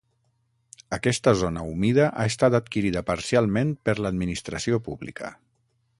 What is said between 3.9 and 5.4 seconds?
l'administració pública.